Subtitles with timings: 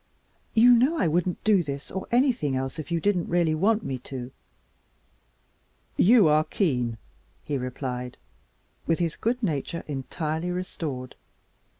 [0.55, 3.99] "You know I wouldn't do this or anything else if you really didn't want me
[3.99, 4.31] to."
[5.95, 6.97] "You are keen,"
[7.45, 8.17] he replied,
[8.87, 11.13] with his good nature entirely restored.